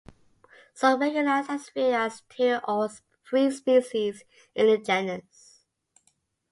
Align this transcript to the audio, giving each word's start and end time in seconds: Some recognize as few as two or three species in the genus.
Some 0.73 0.99
recognize 0.99 1.45
as 1.47 1.69
few 1.69 1.91
as 1.93 2.21
two 2.27 2.57
or 2.67 2.89
three 3.29 3.51
species 3.51 4.23
in 4.55 4.65
the 4.65 4.79
genus. 4.79 5.67